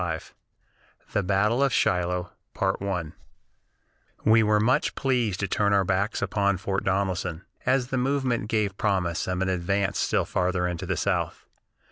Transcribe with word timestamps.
IV 0.15 0.33
THE 1.13 1.21
BATTLE 1.21 1.61
OF 1.61 1.71
SHILOH 1.71 2.31
We 4.25 4.41
were 4.41 4.59
much 4.59 4.95
pleased 4.95 5.39
to 5.41 5.47
turn 5.47 5.73
our 5.73 5.83
backs 5.83 6.23
upon 6.23 6.57
Fort 6.57 6.83
Donelson, 6.83 7.43
as 7.67 7.89
the 7.89 7.99
movement 7.99 8.49
gave 8.49 8.77
promise 8.79 9.27
of 9.27 9.43
an 9.43 9.49
advance 9.49 9.99
still 9.99 10.25
farther 10.25 10.67
into 10.67 10.87
the 10.87 10.97
South. 10.97 11.45